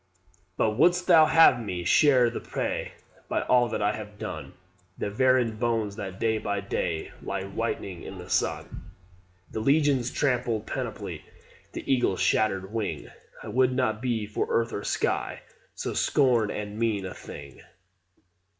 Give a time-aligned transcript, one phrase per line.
[0.57, 2.93] "But wouldst thou have ME share the prey?
[3.29, 4.53] By all that I have done,
[4.97, 8.85] The Varian bones that day by day Lie whitening in the sun,
[9.51, 11.23] The legion's trampled panoply,
[11.73, 13.09] The eagle's shattered wing,
[13.43, 15.43] I would not be for earth or sky
[15.75, 17.61] So scorn'd and mean a thing.